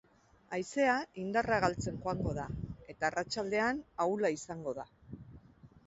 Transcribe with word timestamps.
Haizea 0.55 0.95
indarra 1.23 1.59
galtzen 1.65 2.01
joango 2.07 2.33
da, 2.39 2.47
eta 2.95 3.09
arratsaldean 3.13 3.87
ahula 4.07 4.37
izango 4.41 4.79
da. 4.81 4.93